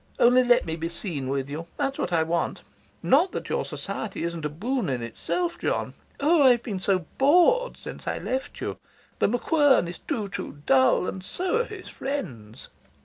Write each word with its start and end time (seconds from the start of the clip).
Only 0.17 0.43
let 0.43 0.65
me 0.65 0.75
be 0.75 0.89
seen 0.89 1.27
with 1.27 1.47
you. 1.47 1.67
That's 1.77 1.99
what 1.99 2.11
I 2.11 2.23
want. 2.23 2.61
Not 3.03 3.33
that 3.33 3.49
your 3.49 3.63
society 3.63 4.23
isn't 4.23 4.43
a 4.45 4.49
boon 4.49 4.89
in 4.89 5.03
itself, 5.03 5.59
John. 5.59 5.93
Oh, 6.19 6.41
I've 6.41 6.63
been 6.63 6.79
so 6.79 7.05
bored 7.19 7.77
since 7.77 8.07
I 8.07 8.17
left 8.17 8.61
you. 8.61 8.79
The 9.19 9.29
MacQuern 9.29 9.87
is 9.87 9.99
too, 9.99 10.27
too 10.27 10.63
dull, 10.65 11.05
and 11.07 11.23
so 11.23 11.57
are 11.59 11.65
his 11.65 11.87
friends. 11.87 12.67